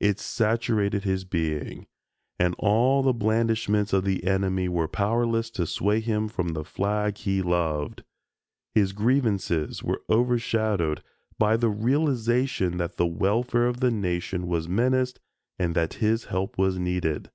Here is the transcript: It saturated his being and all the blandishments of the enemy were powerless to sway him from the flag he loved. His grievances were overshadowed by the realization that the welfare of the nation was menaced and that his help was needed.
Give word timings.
It 0.00 0.20
saturated 0.20 1.04
his 1.04 1.24
being 1.24 1.86
and 2.38 2.54
all 2.58 3.02
the 3.02 3.14
blandishments 3.14 3.94
of 3.94 4.04
the 4.04 4.22
enemy 4.24 4.68
were 4.68 4.86
powerless 4.86 5.48
to 5.52 5.66
sway 5.66 6.00
him 6.00 6.28
from 6.28 6.52
the 6.52 6.62
flag 6.62 7.16
he 7.16 7.40
loved. 7.40 8.04
His 8.74 8.92
grievances 8.92 9.82
were 9.82 10.02
overshadowed 10.10 11.02
by 11.38 11.56
the 11.56 11.70
realization 11.70 12.76
that 12.76 12.98
the 12.98 13.06
welfare 13.06 13.64
of 13.66 13.80
the 13.80 13.90
nation 13.90 14.46
was 14.46 14.68
menaced 14.68 15.20
and 15.58 15.74
that 15.74 15.94
his 15.94 16.24
help 16.24 16.58
was 16.58 16.78
needed. 16.78 17.30